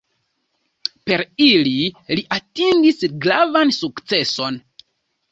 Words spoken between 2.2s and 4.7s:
atingis gravan sukceson.